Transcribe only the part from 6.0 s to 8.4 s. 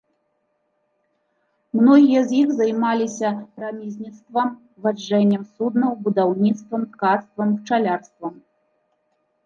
будаўніцтвам, ткацтвам, пчалярствам.